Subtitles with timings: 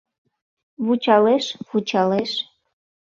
[0.85, 2.31] Вучалеш, вучалеш.